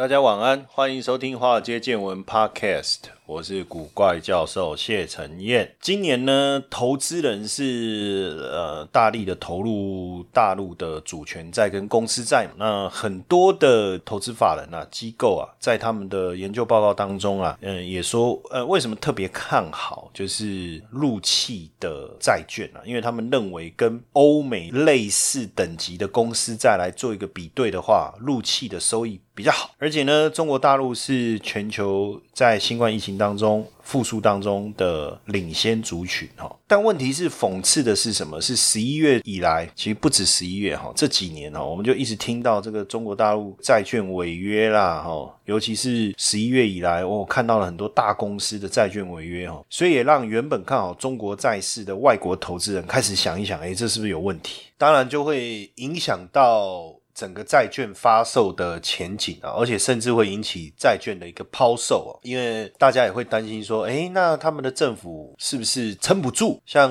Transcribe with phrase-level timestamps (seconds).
[0.00, 3.00] 大家晚安，欢迎收听华尔街见闻 Podcast。
[3.30, 5.72] 我是古怪教授谢承彦。
[5.80, 12.48] 今年呢，投资人是呃大力的投入大陆的主权债跟公司债。
[12.56, 22.82] 那很多的投资法人啊、机构啊，在他们的研究报告当中啊，嗯，也说呃为什么特别看好就是陆气的债券啊？
[22.84, 29.70] 因为他们认为跟欧美类似等级的公司债来做一个比对的话，陆气的收益比较好。
[29.78, 33.19] 而且呢，中国大陆是全球在新冠疫情。
[33.20, 38.40] 当中复苏当中的领先族群哈，但问题是讽刺的是什么？
[38.40, 54.62] 是十一月以来，其实不止十一月哈，这几年哈，我们就一直听到这个中国大陆债券违约啦哈，尤其是十一月以来，我看到了很多大公司的债券违约哈，所以也让原本看好中国债市的外国投资人开始想一想，哎，这是不是有问题？
[54.78, 56.99] 当然就会影响到。
[57.14, 66.60] 整个债券发售的前景啊，而且甚至会引起债券的一个抛售啊，因为大家也会担心说，哎，那他们的政府是不是撑不住？
[66.64, 66.90] 像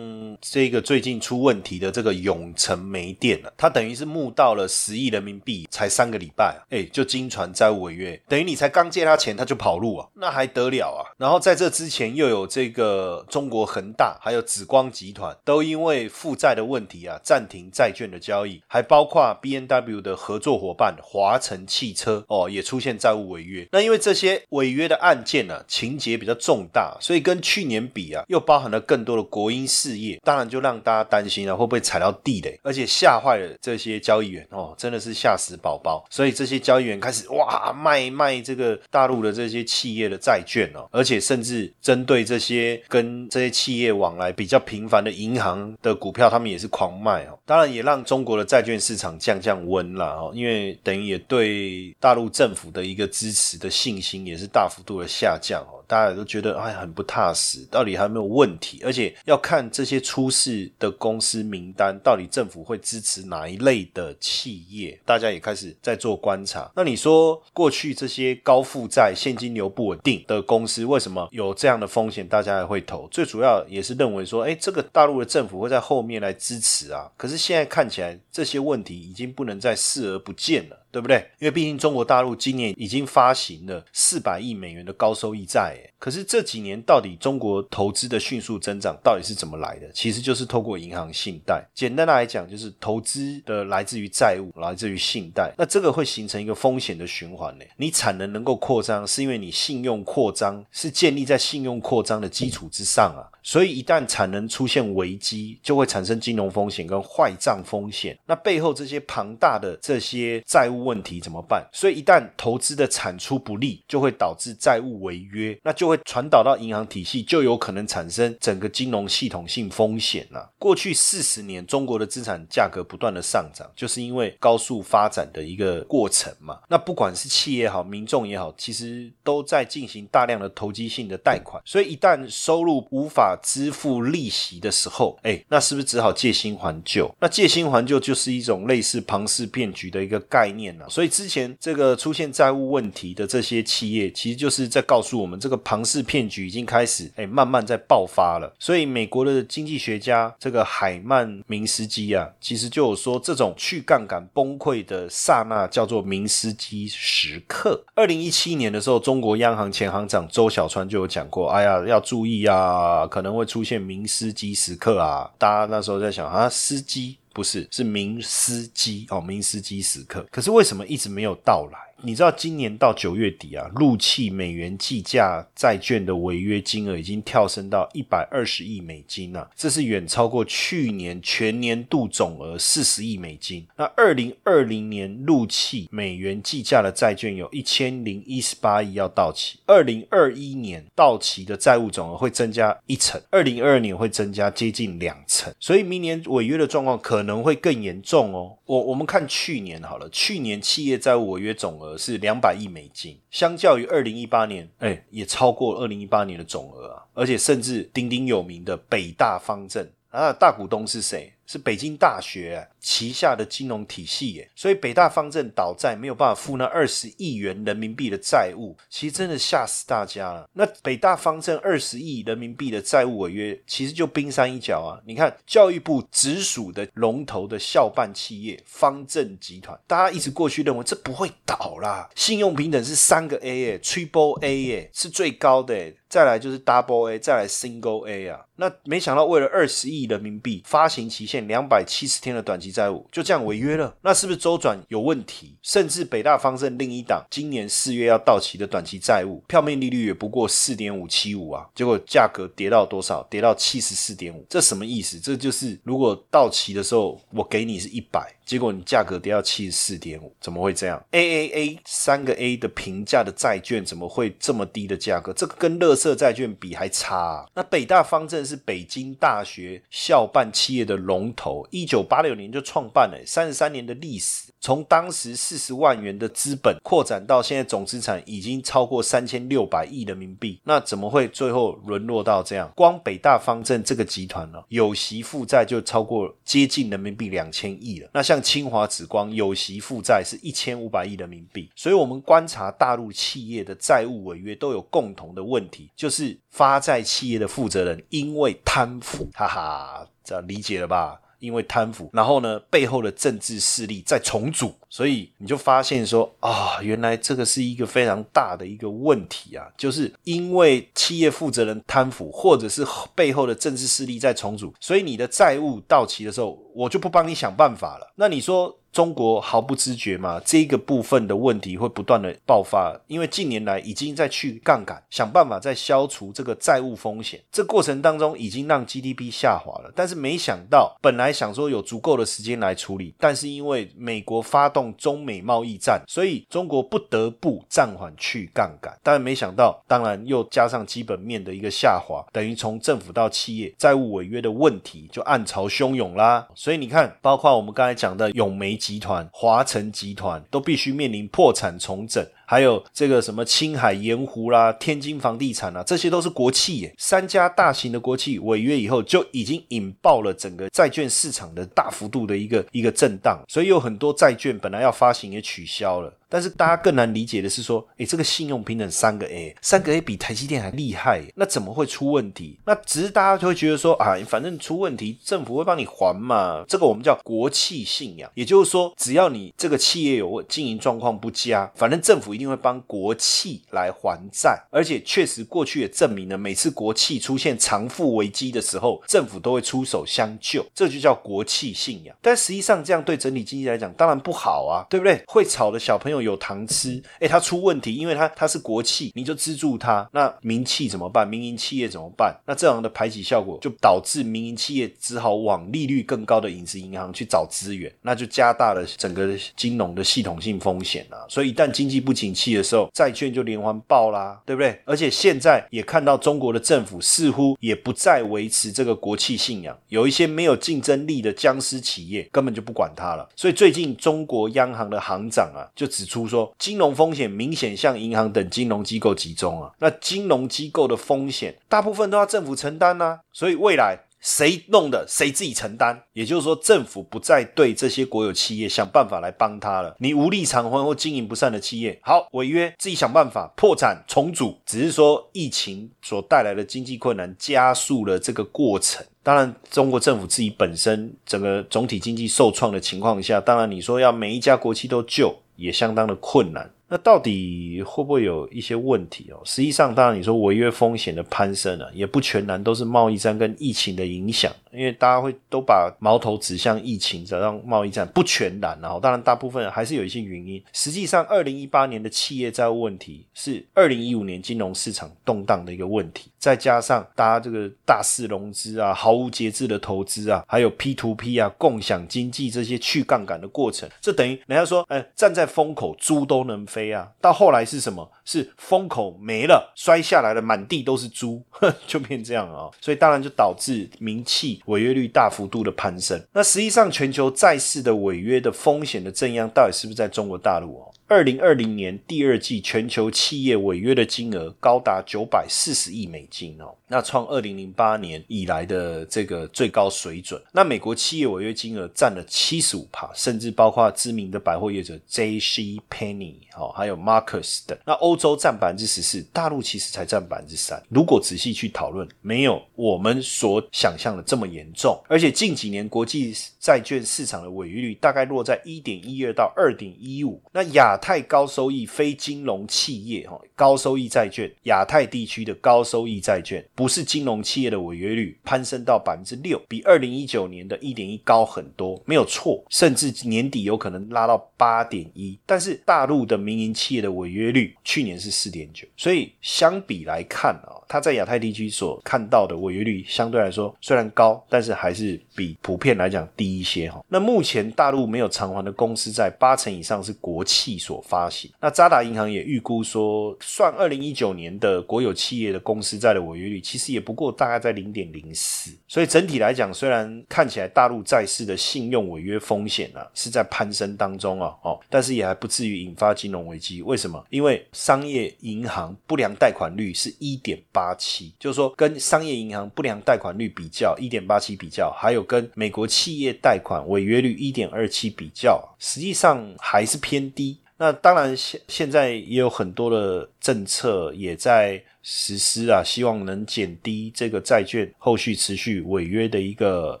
[0.40, 11.08] 这个最近出问题的这个永城煤电啊，它等于是募到了十亿人民币，才三个礼拜啊，哎，就经传债务违约，等于你才刚借他钱，他就跑路啊，那还得了啊？
[11.16, 19.85] 然后在这之前又有这个中国恒大，还有紫光集团，都因为负债的问题啊，暂停债券的交易，还包括 B N W。
[20.00, 23.66] 的合作伙伴华晨汽车哦，也出现债务违约。
[23.72, 32.58] 那因为这些违约的案件呢，情节比较重大，所以跟去年比啊，又包含了更多的国营事业，当然就让大家担心了，会不会踩到地雷？
[32.62, 36.04] 而且吓坏了这些交易员哦，真的是吓死宝宝。
[36.10, 47.38] 所以这些交易员开始哇卖卖这个大陆的这些企业的债券哦，而且甚至针对这些跟这些企业往来比较频繁的银行的股票，他们也是狂卖哦。
[47.44, 49.75] 当然也让中国的债券市场降降温。
[49.94, 58.82] 了哦，因为等于也对大陆政府的一个支持的信心也是大幅度的下降哦，大家都觉得哎很不踏实，到底还有没有问题？
[58.84, 64.98] 而且要看这些出事的公司名单，到底政府会支持哪一类的企业？
[65.04, 66.68] 大家也开始在做观察。
[66.74, 72.26] 那你说过去这些高负债、现金流不稳定的公司，为什么有这样的风险？
[72.28, 73.08] 大家还会投？
[73.10, 77.08] 最主要也是认为说，哎，这个大陆的政府会在后面来支持啊。
[77.16, 79.74] 可是现在看起来，这些问题已经不能再。
[79.86, 80.76] 视而不见了。
[80.96, 81.18] 对不对？
[81.38, 89.90] 因为毕竟中国大陆今年已经发行了四百亿美元的高收益债，可是这几年到底中国投资的迅速增长到底是怎么来的？
[89.92, 91.66] 其实就是透过银行信贷。
[91.74, 95.52] 简单的来讲，就是投资的来自于债务，来自于信贷。
[95.56, 97.64] 那这个会形成一个风险的循环呢？
[97.76, 103.26] 你产能能够扩张，是因为你信用扩张是建立在信用扩张的基础之上啊。
[103.46, 108.18] 所以一旦产能出现危机，就会产生金融风险跟坏账风险。
[108.26, 110.86] 那背后这些庞大的这些债务。
[110.86, 111.68] 问题怎么办？
[111.72, 120.52] 所以一旦投资的产出不利，就会导致债务违约，那就会传导到银行体系，就有可能产生整个金融系统性风险了。
[120.58, 126.60] 过去四十年，中国的资产价格不断的上涨，就是因为高速发展的一个过程嘛。
[126.68, 131.60] 那不管是企业也好，民众也好，其实都在进行大量的投机性的贷款。
[131.64, 137.12] 所以一旦收入无法支付利息的时候，哎，那是不是只好借新还旧？
[137.20, 140.86] 那借新还旧就是一种类似庞氏骗局的一个概念啊。
[140.88, 148.52] 所以之前这个出现债务问题的这些企业，其实就是在告诉我们，这个庞氏骗局已经开始，哎，慢慢在爆发了。
[148.58, 157.84] 所以美国的经济学家这个海曼明斯基啊，其实就有说，这种去杠杆崩溃的刹那叫做明斯基时刻。
[157.94, 165.28] 二零一七年的时候，中国央行前行长周小川就有讲过，哎呀，要注意啊，可能可能会出现明斯基时刻啊。
[165.36, 167.18] 大家那时候在想啊，司机。
[167.34, 170.24] 不是，是明斯基哦，明斯基时刻。
[170.30, 171.78] 可是为什么一直没有到来？
[172.02, 183.66] 你知道今年到九月底啊，陆气美元计价债券的违约金额已经跳升到一百二十亿美金了，这是远超过去年全年度总额四十亿美金。
[183.76, 198.56] 那二零二零年陆气美元计价的债券有一千零一十八亿要到期，二零二一年到期的债务总额会增加一成，二零二二年会增加接近两成，所以明年违约的状况可能会更严重哦。
[198.66, 211.30] 我我们看去年好了，去年企业债务违约总额是两百亿美金，相较于二零一八年，哎，也超过二零一八年的总额啊，而且甚至鼎鼎有名的北大方正啊，大股东是谁？
[211.46, 220.48] 是北京大学旗下的金融体系耶，所以北大方正倒债没有办法付那二十亿元人民币的债务，其实真的吓死大家了。
[220.52, 225.02] 那北大方正二十亿人民币的债务违约，其实就冰山一角啊。
[225.04, 238.46] 你看教育部直属的龙头的校办企业方正集团，大家一直过去认为这不会倒啦，信用平等是三个 A 耶，Triple A 耶，是最高的，再来就是 Double A，再来 Single A 啊。
[238.58, 241.46] 那没想到为了二十亿人民币发行期限。
[241.46, 245.56] 两百七十天的短期债务就这样违约了，那是不是周转有问题？
[245.62, 253.22] 甚至北大方正另一档今年四月要到期的短期债务，票面利率也不过四点五七五啊，结果价格跌到多少？
[253.30, 255.18] 跌到七十四点五，这什么意思？
[255.18, 258.30] 这就是如果到期的时候我给你是一百。
[258.46, 265.32] 结果你价格跌到七十四点五，怎么会这样？A A A 三个 A 的评价的债券怎么会这么低的价格？
[265.32, 267.46] 这个跟乐色债券比还差啊。
[267.56, 280.58] 那北大方正是北京大学校办企业的龙头，一九八六年就创办了，三十三年的历史，从当时四十万元的资本扩展到现在总资产已经超过三千六百亿人民币。
[280.64, 282.72] 那怎么会最后沦落到这样？
[282.74, 288.08] 光北大方正这个集团呢，有息负债就超过接近人民币两千亿了。
[288.14, 301.20] 那像清华紫光有息负债是一千五百亿人民币，所以我们观察大陆企业的债务违约都有共同的问题，就是发债企业的负责人因为贪腐，哈哈，这样理解了吧？
[301.38, 318.12] 因为贪腐，然后呢，背后的政治势力在重组，所以你就发现说啊，原来这个是一个非常大的一个问题啊，就是因为企业负责人贪腐，或者是背后的政治势力在重组，所以你的债务到期的时候，我就不帮你想办法了。
[318.16, 318.76] 那你说？
[318.96, 320.40] 中国毫不知觉嘛？
[320.42, 327.38] 这个部分的问题会不断的爆发，因为近年来已经在去杠杆，想办法在消除这个债务风险。
[327.52, 338.98] 这过程当中已经让 GDP 下滑了，但是没想到，本来想说有足够的时间来处理，但是因为美国发动中美贸易战，所以中国不得不暂缓去杠杆。
[339.02, 346.48] 但没想到，当然又加上基本面的一个下滑，等于从政府到企业债务违约的问题就暗潮汹涌啦。
[346.54, 348.74] 所以你看，包括我们刚才讲的永煤。
[348.86, 352.24] 集团、华晨集团都必须面临破产重整。
[352.46, 356.94] 还有这个什么青海盐湖啦、天津房地产啊，这些都是国企耶。
[356.96, 366.12] 三家大型的国企违约以后，就已经引爆了整个债券市场的大幅度的一个一个震荡，所以有很多债券本来要发行也取消了。
[366.28, 372.58] 但是大家更难理解的是说，诶，这个信用平等三个 A，三个 A 比台积电还厉害，那怎么会出问题？
[372.64, 376.64] 那只是大家就会觉得说，啊，反正出问题，政府会帮你还嘛。
[376.66, 382.35] 这个我们叫国企信仰，也就是说，只要你这个企业有经营状况不佳，反正政府。
[382.36, 392.14] 一定会帮国企来还债，而且确实过去也证明了，每次国企出现偿付危机的时候，政府都会出手相救，这就叫国企信仰。
[392.20, 395.22] 但实际上，这样对整体经济来讲，当然不好啊，对不对？
[395.26, 401.26] 会炒的小朋友有糖吃，哎，他出问题，因为他他是国企，你就资助他，那民企怎么办？
[401.26, 402.38] 民营企业怎么办？
[402.46, 411.24] 那这样的排挤效果，就导致民营企业只好往利率更高的影子银行去找资源，那就加大了整个金融的系统性风险啊。
[411.28, 414.80] 所以一旦经济不景，景气的时候，债券就连环爆啦，对不对？
[414.84, 423.28] 而且现在也看到中国的政府似乎也不再维持这个国企信仰，有一些没有竞争力的僵尸企业根本就不管它了。
[423.36, 433.98] 所以最近中国央行的行长啊，就指出说，金融风险明显向银行等金融机构集中啊，那金融机构的风险大部分都要政府承担呐，所以未来。
[434.26, 436.02] 谁弄的，谁自己承担。
[436.12, 439.94] 也就是说，政府不再对这些国有企业想办法来帮他了。
[440.00, 444.58] 你无力偿还或经营不善的企业，好违约，自己想办法破产重组。
[444.66, 449.06] 只是说，疫情所带来的经济困难加速了这个过程。
[449.22, 456.68] 当然，中国政府自己本身整个总体经济受创的情况下，当然你说要每一家国企都救，也相当的困难。
[456.88, 459.40] 那到底会不会有一些问题哦？
[459.44, 464.52] 实际上，当然你说违约风险的攀升啊，也不全然都是贸易战跟疫情的影响。
[464.76, 470.62] 因为大家会都把矛头指向疫情，找到贸易战，不全然然后，当然大部分还是有一些原因。
[470.72, 487.10] 实际上，二零一八年的企业债务问题是二零一五年金融市场动荡的一个问题，再加上大家这个大肆融资啊，毫无节制的投资啊，还有 P to P 啊，共享经济这些去杠杆的过程，这等于人家说，哎，站在风口，猪都能飞啊。
[487.20, 488.10] 到后来是什么？
[488.24, 491.42] 是风口没了，摔下来了，满地都是猪，
[491.86, 492.68] 就变这样啊。
[492.80, 496.22] 所以当然就导致名气违约率大幅度的攀升。
[496.32, 500.92] 那实际上，全球债市的违约的风险的正央，到底是不是在中国大陆哦？
[501.08, 510.42] 二零二零年第二季全球企业违约的金额高达九百四十亿美金哦，那创二零零八年以来的这个最高水准。
[510.50, 515.80] 那美国企业违约金额占了七十五帕，甚至包括知名的百货业者 J.C.
[515.88, 517.78] Penny 哦，还有 Marcus 等。
[517.86, 520.82] 那欧洲占百分之十四，大陆其实才占百分之三。
[520.88, 525.00] 如果仔细去讨论，没有我们所想象的这么严重。
[525.08, 530.42] 而且近几年国际债券市场的违约率大概落在一点一二到二点一五。
[530.52, 545.38] 那亚太高收益非金融企业哈，高收益债券，亚太地区的高收益债券，不是金融企业的违约率攀升到百分之六，比二零一九年的一点一高很多，没有错，甚至年底有可能拉到八点一。
[545.44, 557.04] 但是大陆的民营企业的违约率去年是四点九，所以相比来看啊，它在亚太地区所看到的违约率相对来说虽然高，但是还是比普遍来讲低一些哈。
[557.08, 560.76] 那目前大陆没有偿还的公司在八成以上是国企。
[560.76, 568.70] 所发行，那渣打银行也预估说，算二零一九年的国有企业的公司债的违约率，其实也不过大概在零点零四。
[568.86, 576.82] 所以整体来讲，虽然看起来大陆债市的信用违约风险啊是在攀升当中啊，哦，但是也还不至于引发金融危机。
[576.82, 577.24] 为什么？
[577.30, 590.58] 因为商业银行不良贷款率是一点八七，就是说跟商业银行不良贷款率比较，一点八七比较，还有跟美国企业贷款违约率一点二七比较，实际上还是偏低。
[590.76, 594.82] 那当然，现现在也有很多的政策也在。
[595.08, 600.00] 实施啊，希望能减低这个债券后续持续违约的一个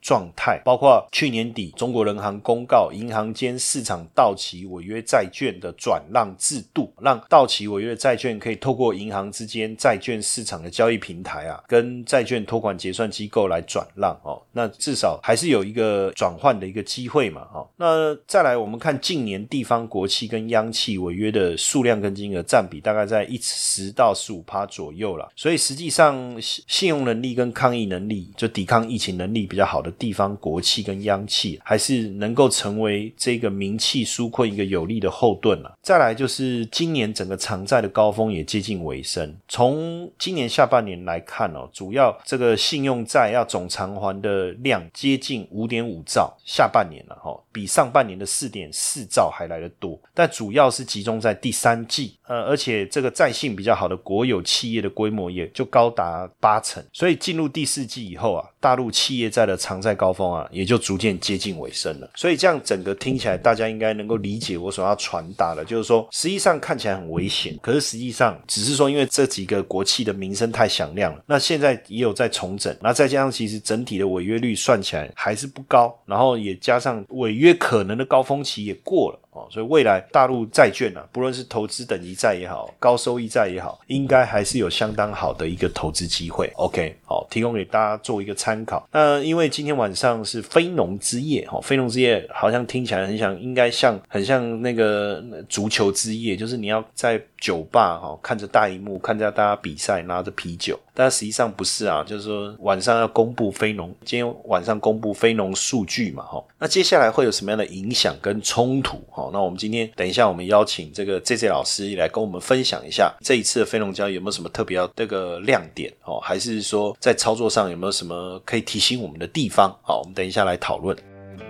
[0.00, 0.62] 状态。
[0.64, 14.40] 包括去年底，中国人行公告银行间市场到期违约债券的转让制度，让到期违约债券可以透过银行之间债券市场的交易平台啊，跟债券托管结算机构来转让哦。
[14.52, 17.48] 那至少还是有一个转换的一个机会嘛。
[17.52, 24.94] 哦，那再来我们看近年地方国企跟央企违约的数量跟金额占比，大概在一十到十五趴左。
[24.94, 35.76] 右了，所以实际上信信用能力跟抗疫能力，就抵抗疫情能力比较好的地方国企跟央企，还是能够成为这个名气纾困一个有力的后盾了。
[35.82, 62.10] 再来就是今年整个偿债的高峰也接近尾声，从今年下半年来看哦，主要这个信用债要总偿还的量接近五点五兆，下半年了哈，比上半年的四点四兆还来得多，但主要是集中在第三季，呃，而且这个债性比较好的国有企业的规模也就高达八成，所以进入第四季以后啊，大陆企业债的偿债高峰啊，也就逐渐接近尾声了。
[62.14, 79.20] 所以这样整个听起来，大家应该能够理解我所要传达的，就是说，实际上看起来很危险，可是实际上只是说，因为这几个国企的名声太响亮了，那现在也有在重整，那再加上其实整体的违约率算起来还是不高，然后也加上违约可能的高峰期也过了。
[79.34, 86.50] 哦，所以未来大陆债券啊，不论是投资等级债也好，高收益债也好，应该还是有相当好的一个投资机会。
[86.54, 88.88] OK，好，提供给大家做一个参考。
[88.92, 100.78] 那因为今天晚上是非农之夜，哈，非农之夜好像听起来很像，应该像很像那个足球之夜，就是你要在酒吧哈，看着大荧幕，看着大家比赛，拿着啤酒。
[100.94, 106.42] 但实际上不是啊，就是说晚上要公布非农，今天晚上公布非农数据嘛，哈。
[106.58, 108.98] 那接下来会有什么样的影响跟冲突？
[109.10, 115.92] 哈，那我们今天等一下，我们邀请这个 J J 老师来跟我们分享一下这一次的非农交易有没有什么特别要这个亮点？
[116.04, 119.76] 哦，还是说在操作上有没有什么可以提醒我们的地方？
[119.82, 120.96] 好，我们等一下来讨论。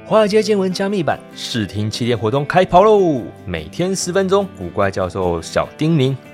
[0.07, 3.23] 华尔街见闻加密版试听七天活动开跑喽！
[3.47, 6.34] 每天十分钟，古怪教授小叮咛。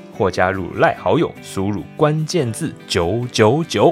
[0.21, 3.91] 或加入赖好友，输入关键字九九九。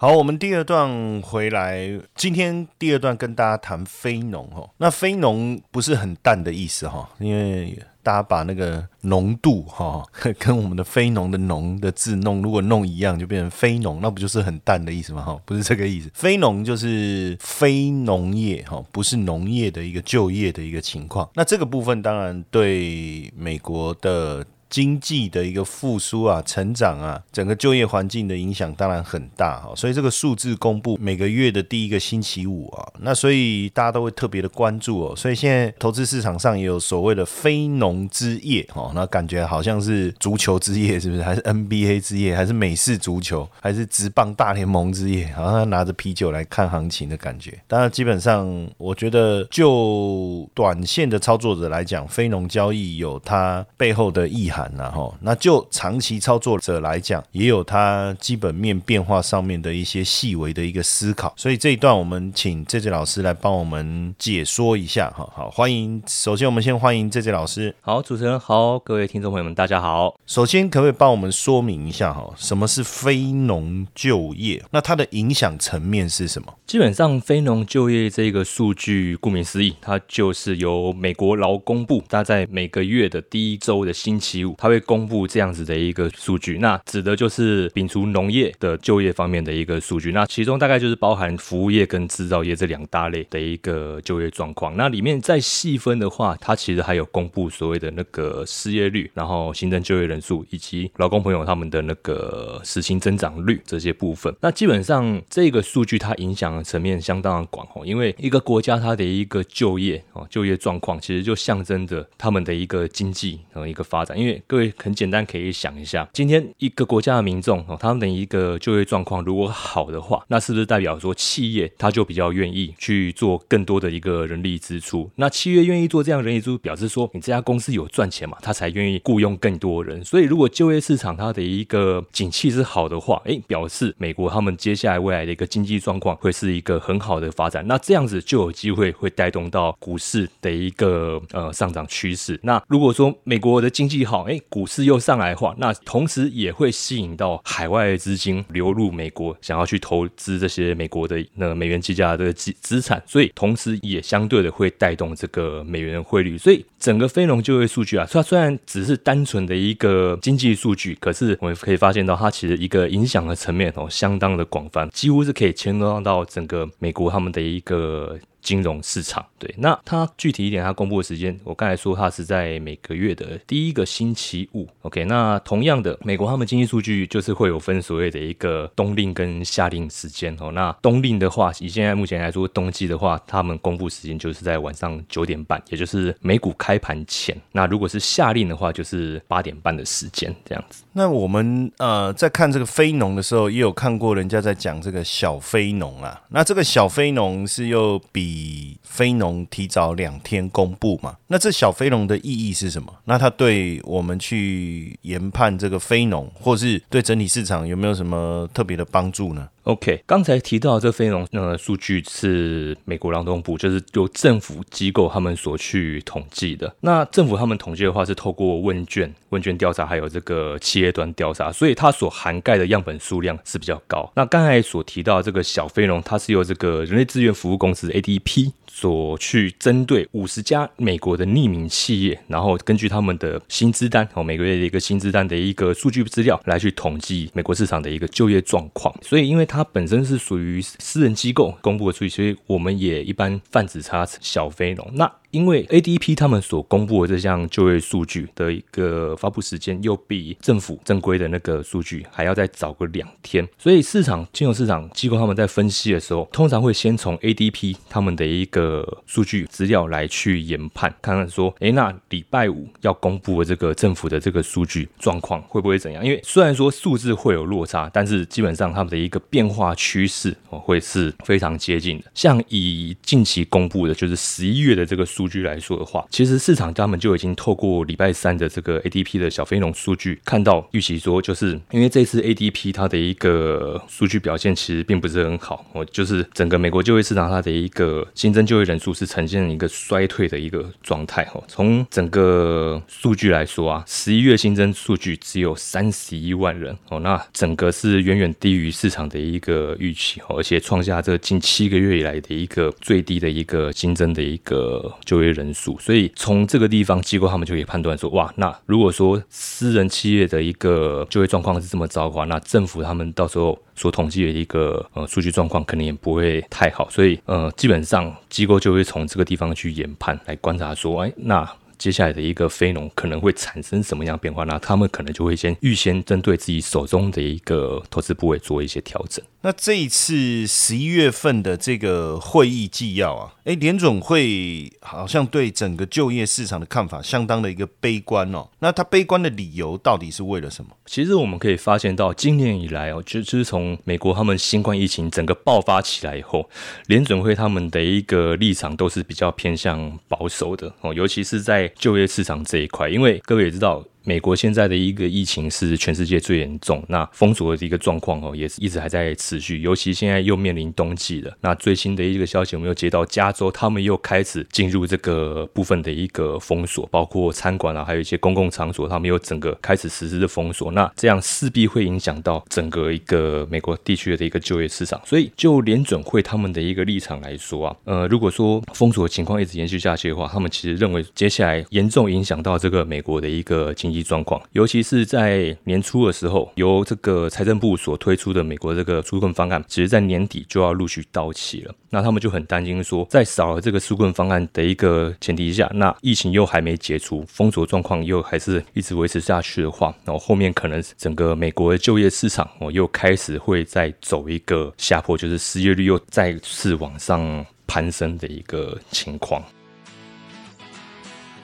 [0.00, 4.70] 好，我们第二段回来，今天第二段跟大家谈非农哦。
[4.76, 10.04] 那非农不是很淡的意思哈，因为大家把那个浓度哈
[10.38, 15.20] 跟我们的非农的农的字弄，如果弄一样，就变成非农，那不就是很淡的意思吗？
[15.20, 16.08] 哈，不是这个意思。
[16.14, 21.28] 非农就是非农业哈，不是农业的一个就业的一个情况。
[21.34, 24.46] 那这个部分当然对美国的。
[24.70, 41.22] 经济的一个复苏啊，成长啊，整个就业环境的影响当然很大哈，所以这个数字公布每个月的第一个星期五啊，那所以大家都会特别的关注哦，所以现在投资市场上也有所谓的非农之夜哦，那感觉好像是足球之夜是不是？
[41.22, 42.36] 还是 NBA 之夜？
[42.36, 43.48] 还是美式足球？
[43.60, 45.32] 还是职棒大联盟之夜？
[45.34, 47.58] 好像拿着啤酒来看行情的感觉。
[47.66, 54.57] 当然，基本上我觉得就短线的操作者来讲，非农交易有它背后的意涵。
[54.76, 61.34] 然后，那就长期操作者来讲，也有它基本面变化上面的一些细微的一个思考。
[61.36, 65.28] 所以这一段我们请 J J 老师来帮我们解说一下哈。
[65.34, 66.02] 好，欢迎。
[66.06, 67.74] 首先，我们先欢迎 J J 老师。
[67.80, 70.14] 好，主持人好，各位听众朋友们，大家好。
[70.26, 74.62] 首先，可不可以帮我们说明一下哈，什么是非农就业？
[74.70, 76.54] 那它的影响层面是什么？
[76.66, 94.76] 基本上，非农就业这个数据，顾名思义，它就是由美国劳工部，它在每个月的第一周的星期它会公布这样子的一个数据，那指的就是摒除农业的就业方面的一个数据，那其中大概就是包含服务业跟制造业这两大类的一个就业状况。
[94.76, 104.34] 那里面再细分的话，它其实还有公布所谓的那个失业率，然后新增就业人数，以及劳工朋友他们的那个实薪增长率这些部分。
[104.40, 125.10] 那基本上这个数据它影响的层面相当的广哦，因为一个国家它的一个就业哦就业状况，其实就象征着他们的一个经济和一个发展，因为各位很简单，可以想一下，今天一个国家的民众哦，他们的一个就业状况如果好的话，那是不是代表说企业他就比较愿意去做更多的一个人力支出？
[125.16, 130.04] 那企业愿意做这样人力支出，表示说你这家公司有赚钱嘛，他才愿意雇佣更多人。
[130.04, 137.66] 所以如果就业市场它的一个景气是好的话，诶，表示美国他们接下来未来的一个经济状况会是一个很好的发展。
[137.66, 142.38] 那这样子就有机会会带动到股市的一个呃上涨趋势。
[142.42, 156.36] 那如果说美国的经济好，哎，股市又上来的话，那同时也会吸引到海外的资金流入美国，想要去投资这些美国的那美元计价的资资产，所以同时也相对的会带动这个美元汇率。
[156.36, 168.18] 所以整个非农就业数据啊，它虽然只是单纯的一个经济数据，可是我们可以发现到它其实一个影响的层面哦，相当的广泛，几乎是可以牵动到整个美国他们的一个。
[168.48, 174.66] 金融市场对，那它具体一点，它公布的时间，我刚才说它是在每个月的第一个星期五。
[174.80, 180.50] OK，那同样的，美国他们经济数据就是会有分所谓的一个冬令跟夏令时间哦。
[180.52, 187.38] 那冬令的话，以现在目前来说，冬季的话，他们公布时间就是在晚上九点半，也就是美股开盘前。
[187.52, 190.84] 那如果是夏令的话，就是八点半的时间这样子。
[190.94, 196.18] 那我们呃在看这个非农的时候，也有看过人家在讲这个小非农啊。
[196.30, 201.16] 那这个小非农是又比比非农提早两天公布嘛？
[201.26, 202.94] 那这小非农的意义是什么？
[203.04, 216.74] 那它对我们去研判这个非农，或是对整体市场有没有什么特别的帮助呢？OK，刚才提到这非农呃数据是美国劳动部，就是由政府机构他们所去统计的。
[216.80, 224.10] 那政府他们统计的话是透过问卷、问卷调查，还有这个企业端调查，所以它所涵盖的样本数量是比较高。
[224.16, 228.52] 那刚才所提到这个小非农，它是由这个人力资源服务公司 ADP。
[228.80, 238.94] 所去针对五十家美国的匿名企业，然后根据他们的薪资单哦，每个月的一个薪资单的一个数据资料来去统计美国市场的一个就业状况。
[239.02, 244.88] 所以，因为它本身是属于私人机构公布的数据，所以我们也一般泛指它小非农。
[244.92, 266.02] 那因为 ADP 他们所公布的这项就业数据的一个发布时间，又比政府正规的那个数据还要再早个两天，所以市场金融市场机构他们在分析的时候，通常会先从 ADP 他们的一个数据资料来去研判，看看说，哎，那礼拜五要公布的这个政府的这个数据状况会不会怎样？
[266.02, 272.06] 因为虽然说数字会有落差，但是基本上他们的一个变化趋势会是非常接近的。
[272.14, 275.17] 像以近期公布的，就是十一月的这个数。
[275.18, 321.50] 数据来说的话，其实市场他们就已经透过礼拜三的这个 ADP 的小非农数据，看到预期说，就是因为这次 ADP 它的一个数据表现其实并不是很好，哦，就是整个美国就业市场它的一个新增就业人数是呈现一个衰退的一个状态，哦，从整个数据来说啊，十一月新增数据只有三十一万人，哦，那整个是远远低于市场的一个预期，哦，而且创下这近七个月以来的一个最低的一个新增的一个就业人数，所以从这个地方机构他们就可以判断说，哇，那如果说私人企业的一个就业状况是这么糟的话，那政府他们到时候所统计的一个呃数据状况可能也不会太好，所以呃基本上机构就会从这个地方去研判来观察说，哎，那。
[321.78, 324.42] 接下来的一个非农可能会产生什么样变化？
[324.42, 329.24] 那他们可能就会先预先针对自己手中的一个投资部位做一些调整。
[329.42, 338.48] 那这一次十一月份的这个会议纪要啊，诶，联总会好像对整个就业市场的看法相当的一个悲观哦。
[338.58, 340.72] 那他悲观的理由到底是为了什么？
[340.86, 346.50] 其实我们可以发现到，今年以来哦，就是从美国他们新冠疫情整个爆发起来以后，
[346.88, 353.84] 联准会他们的一个立场都是比较偏向保守的哦，尤其是在就业市场这一块，因为各位也知道。
[354.08, 361.36] 美国现在的一个疫情是全世界最严重，那封锁的一个状况哦，也是一直还在持续，尤其现在又面临冬季了。
[361.42, 370.72] 那最新的一个消息，我们又接到加州，他们又开始进入这个部分的一个封锁，包括餐馆啊，还有一些公共场所，他们又整个开始实施的封锁。
[370.72, 374.98] 那这样势必会影响到整个一个美国地区的一个就业市场。
[375.04, 383.97] 所以就联准会他们的一个立场来说啊，呃，如果说封锁情况一直延续下去的话，他们其实认为接下来严重影响到这个美国的一个经济。
[384.02, 391.74] 状况，尤其是在年初的时候，由这个财政部所推出的美国这个纾困方案，其实在年底就要陆续到期了。
[391.90, 409.42] 那他们就很担心说，在少了这个纾困方案的一个前提下，那疫情又还没解除，封锁状况又还是一直维持下去的话，然后后面可能整个美国的就业市场哦，又开始会再走一个下坡，就是失业率又再次往上攀升的一个情况。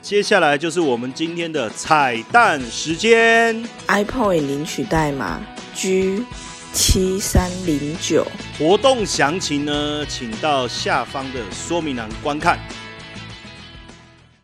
[0.05, 5.41] 接下来就是我们今天的彩蛋时间，iPod 领取代码
[5.75, 6.23] G
[6.75, 8.27] 七三零九。
[8.59, 12.59] 活动详情呢，请到下方的说明栏观看。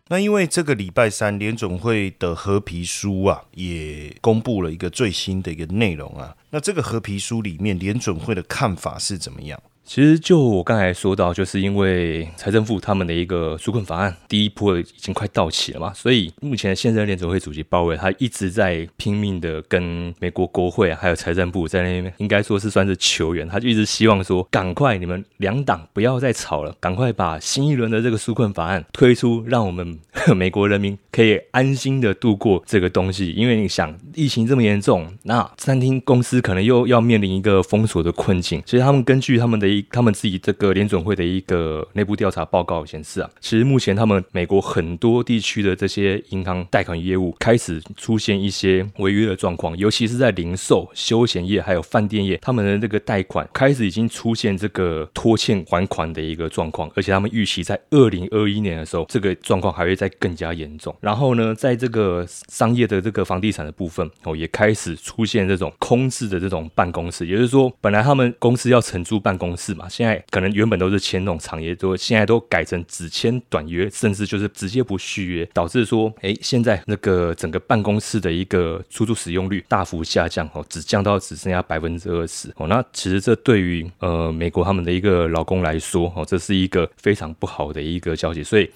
[0.09, 6.35] 那因为这个礼拜三联总会的合皮书啊，也公布了一个最新的一个内容啊。
[6.49, 9.63] 那这个合皮书里面，联准会的看法是怎么样？
[9.93, 29.99] 其实就我刚才说到，就是因为财政部他们的一个纾困法案第一波已经快到期了嘛，所以目前现任联总会主席鲍威尔他一直在拼命的跟美国国会还有财政部在那边，应该说是算是求援，他就一直希望说，赶快你们两党不要再吵了，赶快把新一轮的这个纾困法案推出，让我们
[30.35, 33.33] 美国人民可以安心的度过这个东西。
[33.33, 60.95] 因为你想疫情这么严重，那餐厅公司可能又要面临一个封锁的困境，其实他们根据他们的一他们自己这个联准会的一个内部调查报告显示啊，其实目前他们美国很多地区的这些银行贷款业务开始出现一些违约的状况，尤其是在零售、休闲业还有饭店业，他们的这个贷款开始已经出现这个拖欠还款的一个状况，而且他们预期在二零二一年的时候，这个状况还会再更加严重。
[61.01, 69.71] 然后呢，在这个商业的这个房地产的部分哦，也开始出现这种空置的这种办公室，也就是说，本来他们公司要承租办公室。
[69.75, 82.67] 嘛，现在可能原本都是签那种长约，都现在都改成只签短约，甚至就是直接不续约，导致说，哎，现在那个整个办公室的一个出租使用率大幅下降哦，只降到只剩下百分之二十哦。
[82.67, 88.43] 那其实这对于呃美国他们的一个劳工来说哦，这是一个非常不好的一个消息。
[88.43, 88.69] 所以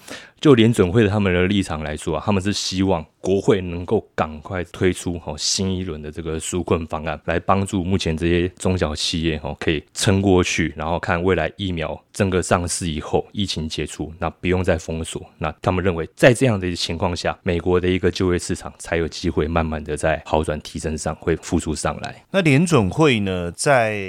[0.45, 3.03] 就联准会的他们的立场来说啊，他们是希望。
[3.25, 15.25] 国会能够赶快推出哦新一轮的这个纾困方案，来帮助目前这些中小企业哦可以撑过去，然后看未来疫苗整个上市以后，疫情解除，那不用再封锁。
[15.39, 22.23] 那他们认为在这样的情况下，美国的一个就业市场才有机会慢慢的在好转提升上会复苏上来。
[22.29, 23.99] 那联准会呢，在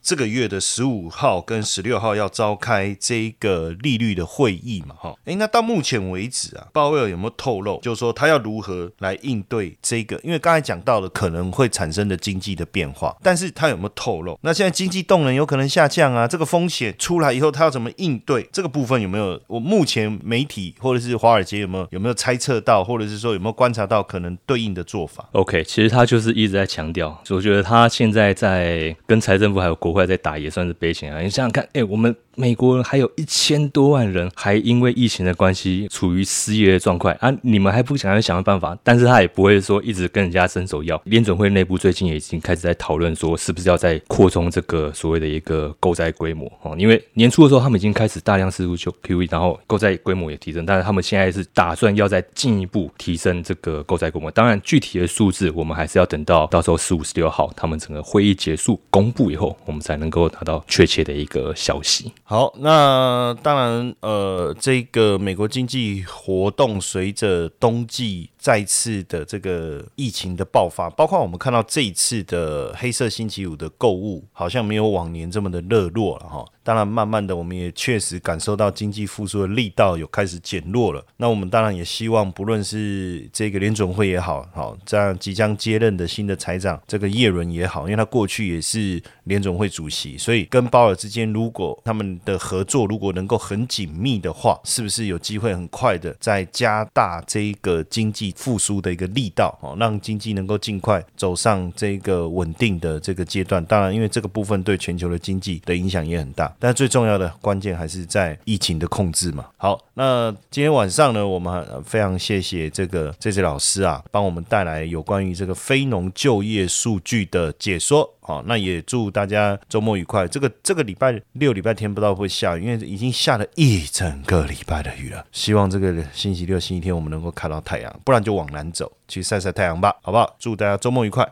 [0.00, 4.94] 这个月的十五号跟十六号要召开这个利率的会议嘛？
[4.96, 10.20] 哈，诶，那到目前为止啊，鲍威尔有没有透露，就是说他要如如何来应对这个？
[10.22, 14.38] 因为刚才讲到了可能会产生的经济的变化，但是他有没有透露？
[14.42, 18.46] 那现在经济动能有可能下降啊，这个风险出来以后，他要怎么应对？
[18.52, 19.40] 这个部分有没有？
[19.46, 31.20] 我目前媒体或者是华尔街有没有有没有猜测到，或者是说有没有观察到可能对应的做法？OK，其实他就是一直在强调，我觉得他现在在跟财政部还有国会在打，也算是悲情啊。
[31.20, 32.14] 你想想看，哎，我们。
[32.40, 38.76] 美国人还有一千多万人还因为疫情的关系处于失业的状况啊，你们还不想要想办法？
[38.82, 40.98] 但是他也不会说一直跟人家伸手要。
[41.04, 46.74] 联准会内部最近也已经开始在讨论说，是不是要再扩充这个所谓的一个购债规模哦？
[46.78, 54.30] 因为年初的时候他们已经开始大量释出 QE，然后购债规模也提升，但是他们现在是打算要再进一步提升这个购债规模。
[54.30, 62.12] 当然，具体的数字我们还是要等到到时候十五、十六号他们整个会议结束公布以后，我们才能够拿到确切的一个消息。
[62.30, 68.30] 好，那当然，呃，这个美国经济活动随着冬季。
[68.40, 76.44] 再次的这个疫情的爆发，包括我们看到这一次的黑色星期五的购物，好像没有往年这么的热络了哈。
[76.62, 81.04] 当然，慢慢的我们也确实感受到经济复苏的力道有开始减弱了。
[81.16, 98.29] 那我们当然也希望，不论是这个联总会也好，好这样即将接任的新的财长这个叶伦也好，因为他过去也是联总会主席，所以跟鲍尔之间如果他们的合作如果能够很紧密的话，是不是有机会很快的在加大这个经济？
[98.36, 103.64] 复苏的一个力道哦，让经济能够尽快走上这个稳定的这个阶段。
[103.64, 109.46] 当然，因为这个部分对全球的经济的影响也很大，但最重要的关键还是在疫情的控制嘛。
[109.56, 118.08] 好，那今天晚上呢，我们非常谢谢这个这些老师啊，帮我们带来有关于这个非农就业数据的解说。
[118.20, 120.28] 好，那也祝大家周末愉快。
[120.28, 125.24] 这个这个礼拜六、礼拜天不知道会下雨，因为已经下了一整个礼拜的雨了。
[125.32, 130.36] 希望这个星期六、星期天我们能够看到太阳，不然就往南走去晒晒太阳吧，好不好？
[130.38, 131.28] 祝大家周末愉快。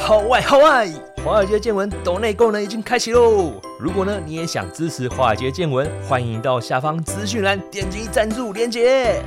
[0.00, 0.88] 好外好外，
[1.24, 3.60] 华尔街见闻抖内功能已经开启喽！
[3.78, 9.22] 如果呢你也想支持华尔街见闻，欢迎到下方资讯栏点击赞助链接。